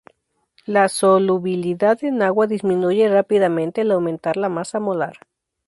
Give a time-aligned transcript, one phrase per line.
[0.65, 5.13] La solubilidad en agua disminuye rápidamente al aumentar la masa molar.